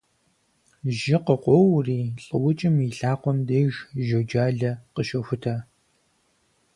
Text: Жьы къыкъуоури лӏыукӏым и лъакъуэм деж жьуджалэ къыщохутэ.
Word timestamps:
Жьы 0.97 1.17
къыкъуоури 1.25 1.99
лӏыукӏым 2.23 2.75
и 2.85 2.87
лъакъуэм 2.97 3.37
деж 3.47 3.73
жьуджалэ 4.05 4.71
къыщохутэ. 4.93 5.55